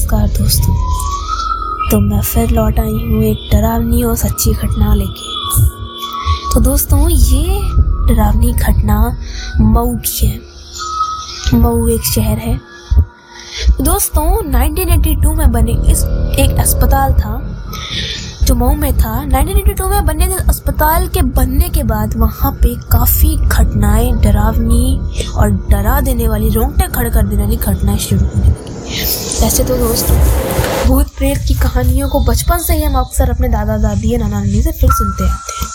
नमस्कार 0.00 0.28
दोस्तों। 0.28 0.74
तो 1.90 2.00
मैं 2.00 2.20
फिर 2.22 2.50
लौट 2.50 2.78
आई 2.78 2.92
हूँ 2.92 3.22
एक 3.22 3.50
डरावनी 3.52 4.02
और 4.02 4.16
सच्ची 4.16 4.52
घटना 4.52 4.94
लेके। 4.94 5.32
तो 6.54 6.60
दोस्तों, 6.60 7.08
ये 7.08 7.60
डरावनी 8.08 8.52
घटना 8.52 9.18
मऊ 9.60 9.96
की 9.96 10.26
है। 10.26 10.40
मऊ 11.54 11.88
एक 11.88 12.02
शहर 12.02 12.38
है। 12.38 12.60
दोस्तों 13.80 14.42
1982 14.42 15.34
में 15.34 15.52
बने 15.52 15.72
इस 15.72 16.04
एक 16.38 16.56
अस्पताल 16.60 17.12
था। 17.12 17.34
जो 18.50 18.54
मऊ 18.54 18.74
में 18.74 18.98
था। 18.98 19.24
1982 19.24 19.88
में 19.88 20.06
बनने 20.06 20.26
के 20.26 20.34
अस्पताल 20.34 21.08
के 21.08 21.22
बनने 21.22 21.68
के 21.68 21.82
बाद 21.82 22.14
वहाँ 22.16 22.52
पे 22.52 22.74
काफ़ी 22.74 23.36
घटनाएँ, 23.36 24.12
डरावनी 24.12 25.00
और 25.36 25.50
डरा 25.50 26.00
देने 26.00 26.28
वाली, 26.28 26.48
रोंगटे 26.48 26.86
खड़े 26.86 27.10
कर 27.10 27.26
देने 27.26 27.42
वाली 27.42 27.56
घटनाएँ 27.56 27.98
शुरू 27.98 28.26
होने 28.26 28.46
लगी। 28.46 29.42
वैसे 29.42 29.64
तो 29.64 29.76
दोस्तों, 29.76 30.16
भूत 30.88 31.06
प्रेत 31.08 31.38
की 31.48 31.54
कहानियों 31.54 32.08
को 32.08 32.24
बचपन 32.24 32.58
से 32.58 32.74
ही 32.74 32.82
हम 32.82 32.94
अक्सर 32.94 33.30
अपने 33.30 33.48
दादा, 33.48 33.76
दादी 33.76 34.12
या 34.12 34.18
नाना 34.18 34.38
नानी 34.38 34.62
से 34.62 34.72
फिर 34.72 34.90
सुनते 34.92 35.24
आते 35.24 35.64
हैं। 35.64 35.70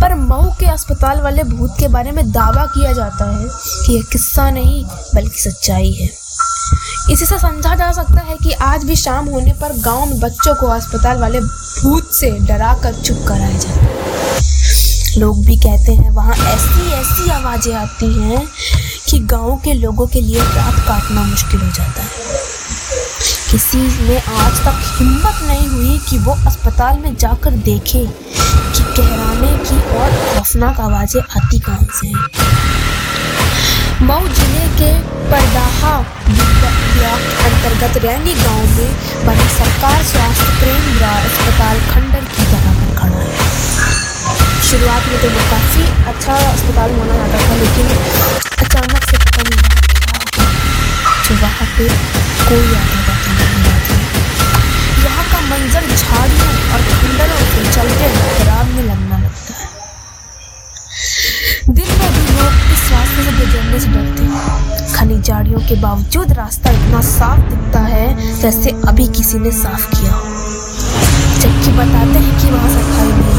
पर 0.00 0.14
मऊ 0.14 0.50
के 0.50 0.66
अस्पताल 0.66 1.20
वाले 1.20 1.44
भूत 1.44 1.74
के 1.80 1.88
बारे 1.88 2.10
में 2.10 2.32
दावा 2.32 2.66
किया 2.66 2.92
जाता 2.92 3.38
है 3.38 3.46
कि 3.86 3.96
यह 3.96 4.02
किस्सा 4.12 4.50
नहीं, 4.50 4.84
बल्कि 5.14 5.40
सच्चाई 5.40 5.92
है। 5.92 6.19
इसी 7.10 7.26
से 7.26 7.38
समझा 7.38 7.74
जा 7.74 7.90
सकता 7.92 8.20
है 8.26 8.36
कि 8.42 8.52
आज 8.62 8.84
भी 8.84 8.96
शाम 8.96 9.28
होने 9.28 9.52
पर 9.60 9.72
गाँव 9.82 10.04
में 10.06 10.18
बच्चों 10.20 10.54
को 10.54 10.66
अस्पताल 10.66 11.18
वाले 11.18 11.40
भूत 11.40 12.10
से 12.14 12.30
डरा 12.48 12.72
कर 12.82 12.94
चुप 12.94 13.24
कराए 13.28 13.58
जाते 13.58 15.20
लोग 15.20 15.44
भी 15.46 15.56
कहते 15.56 15.92
हैं, 15.92 16.10
वहाँ 16.10 16.34
ऐसी 16.54 16.92
ऐसी 16.92 17.30
आवाज़ें 17.30 17.74
आती 17.74 18.12
हैं 18.14 18.46
कि 19.08 19.18
गाँव 19.32 19.56
के 19.64 19.72
लोगों 19.74 20.06
के 20.06 20.20
लिए 20.20 20.40
रात 20.40 20.78
काटना 20.88 21.22
मुश्किल 21.22 21.60
हो 21.60 21.70
जाता 21.70 22.02
है। 22.02 22.08
किसी 23.50 23.78
ने 24.08 24.18
आज 24.18 24.60
तक 24.66 24.82
हिम्मत 24.98 25.42
नहीं 25.48 25.68
हुई 25.68 25.98
कि 26.10 26.18
वो 26.18 26.32
अस्पताल 26.46 26.98
में 26.98 27.16
जाकर 27.16 27.56
देखे 27.68 28.06
कि 28.06 28.82
कहराने 28.96 29.52
की 29.64 29.80
और 29.98 30.10
खौफनाक 30.34 30.80
आवाज़ें 30.80 31.20
आती 31.20 31.58
कहाँ 31.58 31.86
से 32.00 32.06
हैं। 32.06 32.28
मऊ 34.06 34.28
ज़िले 34.28 34.66
के 34.78 34.92
परदाहा 35.30 35.98
ब्लॉक 37.00 37.22
अंतर्गत 37.48 37.94
रैनी 38.04 38.34
गाँव 38.38 38.62
में 38.76 38.90
बने 39.26 39.46
सरकार 39.52 39.98
स्वास्थ्य 40.08 40.48
प्रेम 40.60 40.82
अस्पताल 41.10 41.76
खंडर 41.90 42.24
की 42.34 42.44
तरह 42.50 42.72
पर 42.80 42.90
खड़ा 42.98 43.20
है। 43.20 43.28
शुरुआत 44.70 45.04
में 45.12 45.18
तो 45.22 45.28
वो 45.36 45.42
काफ़ी 45.50 45.84
अच्छा 46.12 46.34
अस्पताल 46.50 46.90
माना 46.98 47.14
जाता 47.20 47.38
था, 47.46 47.54
लेकिन 47.62 47.86
अचानक 48.64 49.02
से 49.10 49.16
पता 49.24 49.40
नहीं 49.48 49.62
क्या 50.34 50.48
जो 51.24 51.32
वहाँ 51.42 51.66
पे 51.78 51.86
कोई 52.50 52.66
आता 52.80 53.00
जाता 53.06 53.30
नहीं 53.32 53.58
यहाँ 55.04 55.24
का 55.32 55.40
मंजर 55.48 55.84
झाड़ियों 55.96 56.52
और 56.72 56.80
खंडरों 57.00 57.42
के 57.54 57.62
चलते 57.72 58.06
खराब 58.38 58.66
में 58.76 58.84
लगना 58.84 59.16
लगता 59.24 59.52
है 59.60 59.68
दिन 61.78 61.90
में 61.98 62.10
भी 62.14 62.24
रास्ते 62.92 63.22
से 63.22 63.32
गुजरने 63.38 63.80
से 63.80 63.88
डरते 63.88 64.22
हैं। 64.24 64.42
घनी 64.94 65.20
झाड़ियों 65.20 65.60
के 65.68 65.74
बावजूद 65.80 66.32
रास्ता 66.34 66.70
इतना 66.70 67.00
साफ़ 67.02 67.40
दिखता 67.50 67.80
है 67.82 68.06
जैसे 68.40 68.70
अभी 68.88 69.06
किसी 69.18 69.38
ने 69.38 69.50
साफ़ 69.52 69.84
किया 69.90 70.12
हो। 70.12 70.22
जबकि 71.40 71.70
बताते 71.72 72.18
हैं 72.18 72.34
कि 72.40 72.50
वहाँ 72.50 72.70
सफ़ाई 72.70 73.10
नहीं 73.10 73.38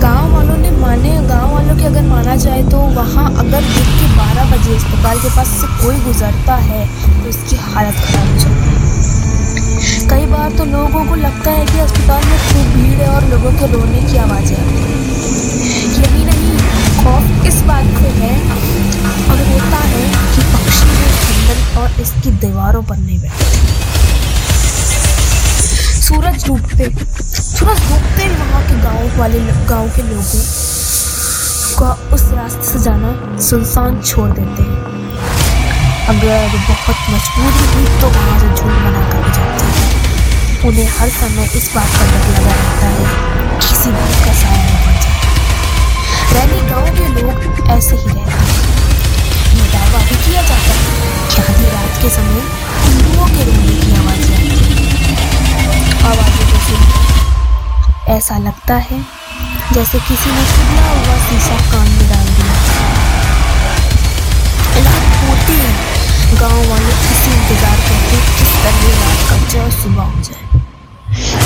गाँव 0.00 0.32
वालों 0.34 0.56
ने 0.56 0.70
माने, 0.72 1.10
गाँव 1.28 1.52
वालों 1.54 1.76
की 1.76 1.84
अगर 1.84 2.02
माना 2.02 2.36
जाए 2.36 2.62
तो 2.70 2.78
वहाँ 2.94 3.26
अगर 3.30 3.60
दिन 3.62 3.88
के 3.98 4.06
12 4.16 4.44
बजे 4.52 4.76
अस्पताल 4.76 5.18
के 5.18 5.28
पास 5.36 5.48
से 5.60 5.66
कोई 5.82 5.96
गुजरता 6.04 6.54
है 6.68 6.86
तो 7.02 7.28
उसकी 7.28 7.56
हालत 7.64 7.96
खराब 8.04 8.26
हो 8.28 8.38
जाती 8.38 8.62
है। 8.68 8.76
कई 10.10 10.26
बार 10.26 10.48
तो 10.58 10.64
लोगों 10.66 11.04
को 11.06 11.14
लगता 11.16 11.50
है 11.50 11.66
कि 11.66 11.78
अस्पताल 11.80 12.24
में 12.24 12.38
खूब 12.38 12.66
भीड़ 12.76 12.98
है 13.00 13.08
और 13.08 13.22
लोगों 13.30 13.52
के 13.52 13.72
रोने 13.72 14.00
की 14.02 14.16
आवाज़ें 14.18 14.56
आती 14.56 14.78
हैं। 14.78 15.21
खौफ 16.94 17.46
इस 17.46 17.60
बात 17.68 17.86
से 18.00 18.10
है 18.18 18.34
और 19.30 19.38
होता 19.48 19.80
है 19.84 20.04
कि 20.34 20.42
पक्षी 20.52 20.88
भी 20.88 21.08
खंडन 21.20 21.80
और 21.80 22.00
इसकी 22.02 22.30
दीवारों 22.44 22.82
पर 22.82 22.96
नहीं 22.96 23.18
बैठते। 23.20 23.80
सूरज 26.02 26.46
डूबते 26.46 26.90
सूरज 27.42 27.80
डूबते 27.88 28.28
वहाँ 28.28 28.62
के 28.68 28.80
गाँव 28.82 29.18
वाले 29.18 29.38
गाँव 29.68 29.88
के 29.96 30.02
लोगों 30.02 30.42
का 31.78 31.90
उस 32.14 32.24
रास्ते 32.32 32.66
से 32.66 32.78
जाना 32.84 33.10
सुनसान 33.48 34.00
छोड़ 34.02 34.28
देते 34.30 34.62
हैं। 34.62 34.80
अगर 36.08 36.58
बहुत 36.68 36.98
मजबूरी 37.10 37.64
हुई 37.72 38.00
तो 38.00 38.08
वहाँ 38.08 38.38
से 38.40 38.48
झूठ 38.48 38.72
बना 38.84 39.02
कर 39.10 39.22
जाते 39.34 39.64
हैं। 39.66 40.68
उन्हें 40.68 40.88
हर 40.98 41.08
समय 41.10 41.46
इस 41.56 41.70
बात 41.74 41.90
का 41.98 42.04
डर 42.10 42.22
लगा 42.32 42.52
रहता 42.52 42.86
है 42.88 43.04
किसी 43.60 43.90
भूत 43.90 44.16
का 44.26 44.32
साया 44.42 44.71
न 46.32 46.46
पड़ 46.48 46.62
गाँव 46.68 46.86
के 46.96 47.06
लोग 47.14 47.70
ऐसे 47.70 47.96
ही 47.96 48.08
रहते 48.08 48.20
हैं। 48.20 48.60
ये 49.56 49.64
दावा 49.72 49.98
भी 50.08 50.16
किया 50.24 50.42
जाता 50.42 50.74
है 50.74 50.86
कि 51.30 51.42
आधी 51.42 51.66
रात 51.72 51.92
के 52.02 52.08
समय 52.10 52.42
हिंदुओं 52.84 53.26
के 53.26 53.44
रोने 53.48 53.74
की 53.80 53.90
आवाज़ें 54.00 54.34
आती 54.36 54.56
हैं। 54.68 54.86
आवाज़ें 56.10 56.44
जैसे 56.52 56.76
ऐसा 58.14 58.38
लगता 58.46 58.76
है 58.88 58.98
जैसे 59.72 59.98
किसी 60.08 60.30
ने 60.30 60.44
खुला 60.52 60.86
हुआ 60.88 61.16
शीशा 61.26 61.56
कान 61.72 61.88
में 61.90 62.06
डाल 62.08 62.26
दिया। 62.38 62.54
रात 64.86 65.12
होती 65.22 65.56
है 65.60 65.72
गाँव 66.40 66.58
वाले 66.70 66.92
इसी 67.12 67.30
इंतज़ार 67.32 67.78
करते 67.88 68.16
किस 68.38 68.52
तरह 68.62 68.82
रात 69.02 69.20
कट 69.30 69.42
जाए 69.52 69.70
सुबह 69.82 70.02
हो 70.02 70.20
जाए, 70.22 70.44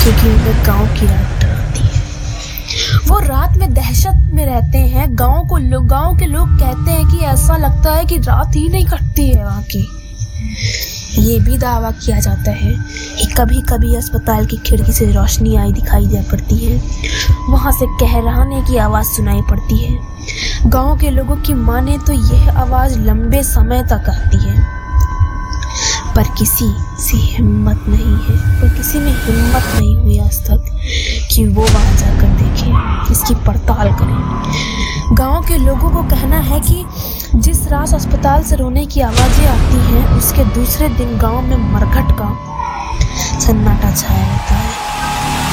क्योंकि 0.03 0.27
उन्हें 0.29 0.65
गाँव 0.67 0.85
की 0.99 1.05
रात 1.07 1.45
वो 3.07 3.19
रात 3.19 3.57
में 3.57 3.73
दहशत 3.73 4.29
में 4.33 4.45
रहते 4.45 4.77
हैं। 4.77 5.07
गाँव 5.09 5.47
को 5.47 5.57
लोग 5.57 5.87
गाँव 5.87 6.17
के 6.17 6.25
लोग 6.25 6.49
कहते 6.49 6.91
हैं 6.91 7.07
कि 7.07 7.17
ऐसा 7.17 7.57
लगता 7.57 7.93
है 7.93 8.05
कि 8.05 8.17
रात 8.17 8.55
ही 8.55 8.69
नहीं 8.69 8.85
कटती 8.85 9.29
है 9.29 9.45
वहाँ 9.45 9.63
की। 9.63 9.87
ये 11.19 11.39
भी 11.39 11.57
दावा 11.57 11.91
किया 11.91 12.19
जाता 12.19 12.51
है 12.51 12.73
कि 13.17 13.25
कभी 13.37 13.61
कभी 13.61 13.95
अस्पताल 13.95 14.45
की 14.45 14.57
खिड़की 14.57 14.91
से 14.91 15.11
रोशनी 15.11 15.55
आई 15.55 15.73
दिखाई 15.73 16.05
दे 16.07 16.21
पड़ती 16.21 16.55
है। 16.55 16.77
वहाँ 17.49 17.71
से 17.71 17.85
कहराने 17.85 18.61
की 18.61 18.77
आवाज़ 18.77 19.07
सुनाई 19.07 19.41
पड़ती 19.41 19.77
है। 19.77 19.99
गाँव 20.69 20.97
के 20.97 21.09
लोगों 21.09 21.35
की 21.35 21.53
माने 21.53 21.97
तो 21.97 22.13
यह 22.13 22.51
आवाज़ 22.51 22.99
लंबे 22.99 23.43
समय 23.43 23.83
तक 23.83 24.09
आती 24.09 24.37
है। 24.37 24.76
पर 26.17 26.27
किसी 26.37 26.67
से 26.99 27.17
हिम्मत 27.17 27.83
नहीं 27.87 28.13
है। 28.25 28.35
पर 28.61 28.69
किसी 28.77 28.99
में 28.99 29.11
हिम्मत 29.15 29.65
नहीं 29.75 29.95
हुई 29.95 30.17
आज 30.19 30.39
तक 30.45 30.69
कि 31.31 31.45
वो 31.47 31.61
वहाँ 31.63 31.95
जाकर 31.97 32.29
देखे, 32.37 32.71
इसकी 33.13 33.35
पड़ताल 33.45 33.91
करें। 33.99 35.15
गाँव 35.17 35.45
के 35.47 35.57
लोगों 35.57 35.89
को 35.89 36.01
कहना 36.09 36.39
है 36.47 36.59
कि 36.59 36.85
जिस 37.35 37.67
रात 37.67 37.93
अस्पताल 37.93 38.43
से 38.43 38.55
रोने 38.55 38.85
की 38.85 39.01
आवाज़ें 39.01 39.45
आती 39.47 39.77
हैं, 39.83 40.03
उसके 40.17 40.45
दूसरे 40.55 40.89
दिन 40.97 41.17
गाँव 41.19 41.41
में 41.41 41.57
मरघट 41.73 42.11
का 42.19 42.29
सन्नाटा 43.39 43.91
छाया 43.95 44.25
रहता 44.25 44.55
है। 44.55 44.71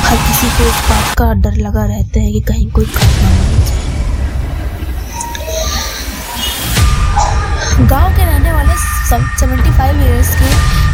हर 0.04 0.16
किसी 0.18 0.48
को 0.48 0.68
इस 0.68 0.80
बात 0.90 1.14
का 1.18 1.32
डर 1.42 1.56
लगा 1.58 1.84
रहता 1.84 2.20
है 2.20 2.32
कि 2.32 2.40
कहीं 2.48 2.70
कोई 2.70 2.84
घटना 2.84 3.28
न 3.28 3.36
हो 3.36 3.64
जाए। 3.66 3.82
गाँव 7.88 8.13
सेवेंटी 9.08 9.70
फाइव 9.70 10.00
ईयर्स 10.02 10.28
के 10.34 10.46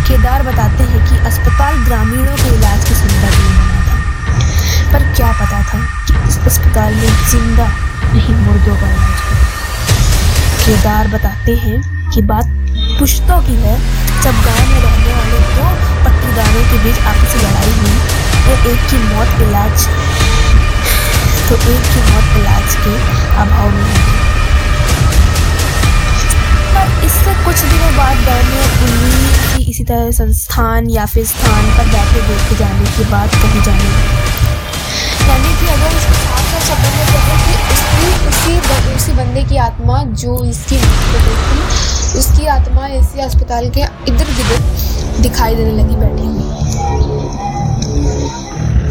केदार 0.07 0.43
बताते 0.43 0.85
हैं 0.85 1.01
कि 1.09 1.19
अस्पताल 1.27 1.77
ग्रामीणों 1.85 2.37
के 2.37 2.55
इलाज 2.55 2.85
की 2.89 2.95
सुविधा 2.95 3.29
नहीं 3.29 3.53
बना 3.59 3.81
था। 3.87 4.93
पर 4.93 5.05
क्या 5.17 5.31
पता 5.41 5.61
था 5.69 5.79
कि 6.07 6.15
इस 6.29 6.39
अस्पताल 6.51 6.95
में 6.95 7.13
ज़िंदा 7.31 7.67
नहीं 8.15 8.35
मुर्दों 8.37 8.75
का 8.81 8.89
इलाज 8.89 9.21
होगा 9.27 9.47
केदार 10.65 11.09
बताते 11.15 11.55
हैं 11.65 11.79
कि 12.11 12.23
बात 12.33 12.47
पुश्तों 12.99 13.41
की 13.43 13.55
है, 13.63 13.77
जब 14.23 14.35
गाँव 14.47 14.63
में 14.71 14.81
रहने 14.81 15.13
वाले 15.15 15.39
दो 15.55 15.67
पट्टीदारों 16.05 16.65
के 16.71 16.83
बीच 16.85 16.99
आपसी 17.13 17.39
लड़ाई 17.45 17.73
हुई 17.79 17.97
तो 18.47 18.71
एक 18.71 18.81
की 18.91 18.99
मौत 19.05 19.41
इलाज 19.49 19.87
तो 21.49 21.55
एक 21.73 21.83
की 21.93 22.01
मौत 22.11 22.27
इलाज 22.41 22.75
के 22.85 22.95
अभाव 23.43 23.71
में 23.71 24.19
बाद 28.01 28.17
गाँव 28.27 28.53
उन्हीं 28.85 29.57
की 29.57 29.71
इसी 29.71 29.85
तरह 29.85 30.11
संस्थान 30.19 30.91
या 30.91 31.07
फिर 31.07 31.25
स्थान 31.27 31.65
पर 31.77 31.87
बैठे 31.93 32.21
देखे 32.29 32.57
जाने 32.59 32.87
की 32.97 33.11
बात 33.11 33.35
कही 33.35 33.61
जाने 33.63 33.89
यानी 35.31 35.51
कि 35.59 35.67
अगर 35.73 35.97
इसको 35.97 36.15
साफ़ 36.15 36.47
साफ़ 36.51 36.65
शब्दों 36.69 36.93
में 36.95 37.07
कहें 37.11 37.41
कि 37.41 37.55
उसकी 38.29 38.55
उसी 38.61 38.95
उसी 38.95 39.13
बंदे 39.13 39.43
की 39.45 39.57
आत्मा 39.65 40.03
जो 40.23 40.33
इसकी 40.45 40.77
मृत्यु 40.77 41.35
थी, 41.43 41.61
उसकी 42.19 42.47
आत्मा 42.55 42.87
इसी 42.99 43.21
अस्पताल 43.21 43.69
के 43.71 43.81
इधर 44.09 44.33
गिधर 44.39 45.23
दिखाई 45.23 45.55
देने 45.55 45.73
लगी 45.73 45.97
बैठी 45.97 46.29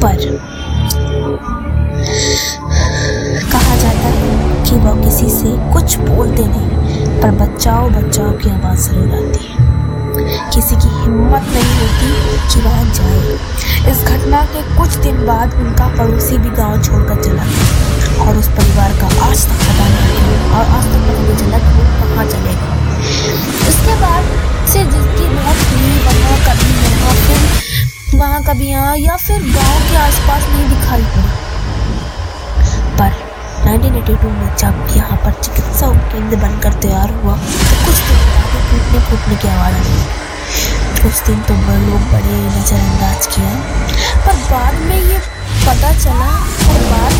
पर 0.01 0.17
कहा 3.51 3.75
जाता 3.75 4.07
है 4.09 4.63
कि 4.65 4.75
वह 4.77 5.03
किसी 5.03 5.29
से 5.29 5.57
कुछ 5.73 5.97
बोलते 5.99 6.45
नहीं। 6.47 6.88
बचाओ 7.59 7.87
बचाओ 7.91 8.31
की 8.39 8.49
आवाज़ 8.49 8.81
ज़रूर 8.81 9.15
आती 9.15 9.39
है। 9.45 10.51
किसी 10.51 10.75
की 10.75 10.89
हिम्मत 10.91 11.47
नहीं 11.55 11.73
होती 11.79 12.11
कि 12.51 12.61
वहाँ 12.61 12.85
जाए। 12.97 13.33
इस 13.91 14.03
घटना 14.03 14.43
के 14.53 14.61
कुछ 14.77 14.95
दिन 15.05 15.17
बाद 15.27 15.53
उनका 15.63 15.87
पड़ोसी 15.97 16.37
भी 16.37 16.49
गाँव 16.59 16.81
छोड़कर 16.83 17.23
चला 17.23 17.43
गया 17.49 18.23
और 18.25 18.37
उस 18.37 18.47
परिवार 18.59 18.93
का 19.01 19.07
आज 19.25 19.43
तक 19.49 19.59
पता 19.65 19.89
नहीं 19.89 20.37
और 20.59 20.71
आज 20.77 20.87
तक 20.93 21.03
पता 21.09 21.35
चला 21.41 21.59
कि 21.65 21.75
वो 21.75 21.83
कहाँ 21.99 22.25
चले 22.31 22.53
गए। 22.61 23.35
उसके 23.67 23.99
बाद 24.05 24.23
से 24.71 24.85
जिसकी 24.95 25.27
मौत 25.35 25.67
हुई, 25.67 25.91
वहाँ 26.07 26.39
कभी 26.47 26.71
यहाँ 26.87 27.13
फिर 27.27 28.17
वहाँ 28.19 28.41
कभी 28.43 28.67
यहाँ, 28.69 28.95
या 28.97 29.17
फिर 29.17 29.43
गाँव 29.51 29.77
के 29.91 29.95
आसपास 30.07 30.47
नहीं 30.53 30.69
दिखाई 30.69 31.03
पड़ी। 31.11 31.48
1982 33.69 34.29
में 34.35 34.55
जब 34.57 34.87
यहाँ 34.95 35.17
पर 35.23 35.33
चिकित्सा 35.41 35.87
उपकेंद्र 35.87 36.37
बनकर 36.43 36.73
तैयार 36.83 37.09
हुआ 37.17 37.35
तो 37.35 37.75
कुछ 37.85 37.97
दिन 38.07 38.21
बाद 38.29 38.53
टूटने 38.69 38.99
फूटने 39.09 39.35
की 39.41 39.47
आवाज़ 39.47 39.75
आई। 39.75 39.99
कुछ 41.01 41.19
दिन 41.27 41.41
तो 41.49 41.53
लोग 41.89 42.07
बड़े 42.13 42.37
नज़रअंदाज 42.55 43.27
किए। 43.35 43.51
पर 44.25 44.35
बाद 44.51 44.81
में 44.87 44.95
ये 44.95 45.19
पता 45.65 45.91
चला 45.99 46.31
और 46.71 46.81
बाद 46.91 47.13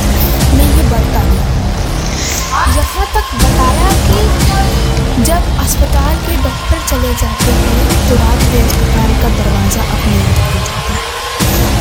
में 0.56 0.66
ये 0.66 0.84
बढ़ता 0.90 1.22
गया 1.30 1.46
यहाँ 2.80 3.06
तक 3.14 3.28
बताया 3.44 3.90
कि 4.08 5.24
जब 5.30 5.42
अस्पताल 5.64 6.16
के 6.26 6.36
डॉक्टर 6.44 6.80
चले 6.90 7.14
जाते 7.22 7.52
हैं 7.60 7.86
तो 8.10 8.16
रात 8.24 8.42
में 8.52 8.62
अस्पताल 8.64 9.12
का 9.22 9.30
दरवाज़ा 9.38 9.84
अपने 9.96 10.18
आप 10.24 10.38
खुल 10.52 10.62
जाता 10.70 10.94
है। 10.94 11.79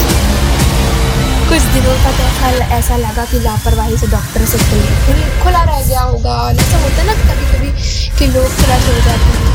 कुछ 1.49 1.63
दिनों 1.75 1.93
तक 2.01 2.19
ऐसा 2.21 2.49
ऐसा 2.77 2.97
लगा 2.97 3.25
कि 3.25 3.39
लापरवाही 3.41 3.97
से 3.99 4.07
डॉक्टर 4.07 4.45
से 4.47 4.59
खुल 4.65 4.83
खुल 5.05 5.21
खुला 5.43 5.63
रह 5.71 5.81
गया 5.83 6.01
होगा। 6.01 6.35
और 6.41 6.55
ऐसा 6.55 6.81
होता 6.83 6.97
है 6.97 7.07
ना 7.07 7.15
कभी 7.21 7.47
कभी 7.53 7.71
कि 8.19 8.27
लोग 8.33 8.57
खुला 8.57 8.77
हो 8.83 8.97
जाते 9.07 9.31
हैं। 9.37 9.53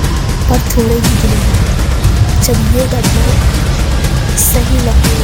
पर 0.50 0.60
थोड़े 0.72 0.95
ही 0.95 1.13
दिनों 1.22 2.42
जब 2.45 2.57
ये 2.75 2.88
घटना 2.88 3.25
सही 4.45 4.80
लगी 4.88 5.18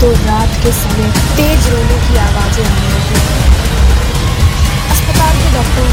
तो 0.00 0.10
रात 0.26 0.62
के 0.62 0.72
समय 0.74 1.10
तेज 1.36 1.68
रोने 1.68 1.98
की 2.06 2.16
आवाज़ें 2.26 2.64
आने 2.64 2.88
लगी। 2.94 3.18
अस्पताल 4.92 5.34
के 5.36 5.52
डॉक्टर 5.56 5.86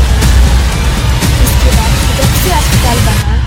इसके 1.43 1.75
बाद 1.77 1.91
जब 2.17 2.39
से 2.43 2.51
अस्पताल 2.53 3.05
बना 3.05 3.39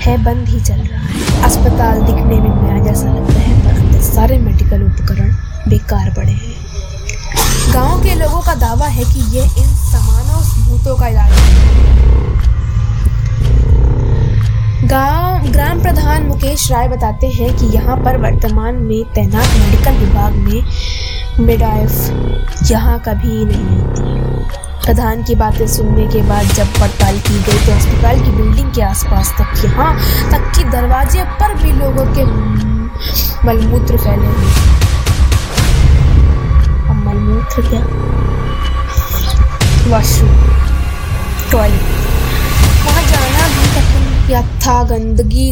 है, 0.00 0.16
बंद 0.24 0.48
ही 0.48 0.60
चल 0.60 0.80
रहा 0.80 1.00
है। 1.02 1.42
अस्पताल 1.50 2.00
दिखने 2.02 2.40
में 2.40 2.50
नया 2.62 2.84
जैसा 2.84 3.14
लगता 3.14 3.40
है, 3.40 3.60
पर 3.64 3.80
अंदर 3.80 4.02
सारे 4.14 4.38
मेडिकल 4.40 4.82
उपकरण 4.82 5.30
बेकार 5.68 6.12
पड़े 6.16 6.32
हैं। 6.32 6.56
गाँव 7.72 8.02
के 8.02 8.14
लोगों 8.14 8.40
का 8.42 8.54
दावा 8.56 8.86
है 8.88 9.04
कि 9.04 9.20
ये 9.36 9.42
इन 9.42 9.74
सामानों 9.76 10.40
भूतों 10.68 10.96
का 10.98 11.08
इलाज 11.08 11.32
है। 11.32 11.76
गाँव, 14.88 15.50
ग्राम 15.52 15.80
प्रधान 15.82 16.26
मुकेश 16.26 16.70
राय 16.72 16.88
बताते 16.88 17.26
हैं 17.30 17.56
कि 17.56 17.66
यहाँ 17.66 17.96
पर 18.04 18.16
वर्तमान 18.20 18.74
में 18.82 19.04
तैनात 19.14 19.56
मेडिकल 19.58 19.98
विभाग 19.98 20.32
में 20.36 21.46
मिडाइफ 21.46 22.70
यहाँ 22.70 22.98
कभी 23.00 23.44
नहीं 23.44 23.78
आती 23.78 24.16
प्रधान 24.84 25.22
की 25.22 25.34
बातें 25.34 25.66
सुनने 25.66 26.06
के 26.06 26.22
बाद 26.28 26.46
जब 26.54 26.68
पड़ताल 26.80 27.18
की 27.20 27.38
गई 27.42 27.66
तो 27.66 27.72
अस्पताल 27.72 28.20
की 28.20 28.30
बिल्डिंग 28.36 28.72
के 28.74 28.82
आसपास 28.82 29.32
तक, 29.38 29.64
यहाँ 29.64 29.94
तक 30.30 30.52
कि 30.56 30.64
दरवाजे 30.70 31.24
पर 31.40 31.54
भी 31.62 31.72
लोगों 31.72 32.06
के 32.14 32.24
मलमूत्र 33.46 33.96
फैले 33.96 34.26
हुए। 34.26 34.76
मलमूत्र 37.08 37.62
क्या 37.68 37.82
वॉशरूम 39.90 40.36
टॉयलेट 41.52 41.86
वहाँ 42.86 43.02
जाना 43.10 43.46
भी 43.54 43.68
कठिन 43.76 44.30
या 44.30 44.42
था 44.64 44.82
गंदगी। 44.90 45.46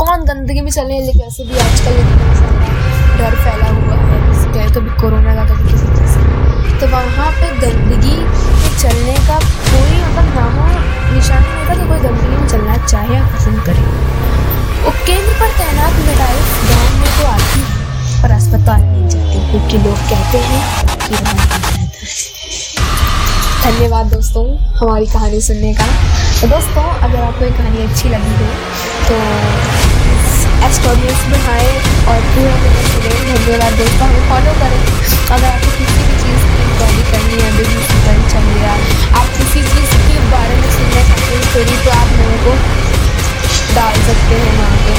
कौन 0.00 0.24
गंदगी 0.24 0.60
में 0.60 0.70
चले 0.70 1.00
लेकिन 1.06 1.22
वैसे 1.22 1.44
भी 1.44 1.58
आजकल 1.58 1.94
डर 3.18 3.34
फैला 3.44 3.70
हुआ 3.70 3.96
है। 4.02 4.18
इसका 4.32 4.68
कभी 4.74 5.00
कोरोना 5.00 5.34
का 5.34 5.44
कभी 5.50 5.70
किसी 5.70 5.86
चीज़ 5.96 6.14
का 6.18 6.78
तो 6.80 6.86
वहाँ 6.92 7.30
पे 7.40 7.48
गंदगी 7.64 8.16
में 8.18 8.78
चलने 8.78 9.16
का 9.26 9.38
कोई 9.40 9.96
मतलब 10.04 10.28
नामो 10.36 10.68
निशान 11.14 11.42
नहीं 11.42 11.56
होता 11.56 11.74
कि 11.74 11.88
कोई 11.88 12.00
गंदगी 12.08 12.36
में 12.36 12.48
चलना 12.48 12.76
चाहे 12.86 13.14
या 13.14 13.26
पसंद 13.34 13.58
करे। 13.66 13.84
उपकेंद्र 14.88 15.32
पर 15.40 15.58
तैनात 15.58 15.94
मिडाइफ 16.06 16.46
गाँव 16.70 16.88
में 17.00 17.10
तो 17.18 17.26
आती 17.32 17.60
है। 17.60 17.79
पर 18.22 18.30
अस्पताल 18.32 18.80
नहीं 18.82 19.08
जाती 19.08 19.38
क्योंकि 19.50 19.78
लोग 19.84 19.98
कहते 20.10 20.38
हैं 20.48 20.62
कि 21.00 21.14
धन्यवाद 23.62 24.06
दोस्तों, 24.12 24.44
हमारी 24.78 25.06
कहानी 25.06 25.40
सुनने 25.42 25.72
का। 25.74 25.86
तो 26.40 26.46
दोस्तों, 26.48 26.84
अगर 27.06 27.20
आपको 27.22 27.44
ये 27.44 27.50
कहानी 27.52 27.82
अच्छी 27.86 28.08
लगी 28.08 28.34
हो 28.38 28.48
तो 29.08 29.16
एस्टोडियंस 30.68 31.20
में 31.28 31.42
आए 31.54 31.70
और 32.10 32.18
पूरा 32.32 32.54
धन्यवाद 32.56 33.72
दोस्तों, 33.78 34.06
हमें 34.06 34.24
फॉलो 34.30 34.52
करें। 34.60 34.80
अगर 35.30 35.46
आपको 35.46 35.70
किसी 35.78 36.00
भी 36.00 36.14
चीज़ 36.22 36.42
की 36.46 36.62
इंक्वायरी 36.62 37.04
करनी 37.10 37.42
है 37.42 37.50
बिज़नेस 37.56 37.88
इंक्वायरी 37.96 38.24
चल 38.32 38.44
रहा 38.60 38.74
आप 39.20 39.28
किसी 39.38 39.60
चीज़ 39.70 39.92
के 40.06 40.18
बारे 40.30 40.54
में 40.56 40.70
सुनना 40.72 41.02
चाहते 41.08 41.34
हैं 41.34 41.42
स्टोरी 41.50 41.76
तो 41.84 41.90
आप 41.98 42.08
लोगों 42.18 42.38
को 42.44 42.52
डाल 43.74 43.94
सकते 44.08 44.34
हैं 44.42 44.52
वहाँ 44.58 44.76
पे, 44.86 44.94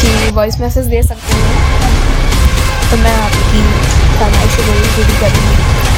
कि 0.00 0.30
वॉइस 0.36 0.60
मैसेज 0.60 0.86
दे 0.86 1.02
सकते 1.02 1.32
हैं। 1.34 1.83
तो 2.90 2.96
मैं 2.98 3.14
आपकी 3.18 3.62
फरमाइश 4.18 4.56
ज़रूर 4.58 4.86
पूरी 4.96 5.20
करूँगी 5.20 5.93